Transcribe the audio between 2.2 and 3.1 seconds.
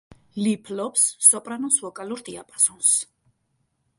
დიაპაზონს.